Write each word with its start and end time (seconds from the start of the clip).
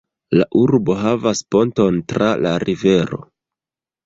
La 0.39 0.45
urbo 0.61 0.95
havas 1.01 1.41
ponton 1.57 2.01
tra 2.15 2.31
la 2.47 2.55
rivero. 2.65 3.23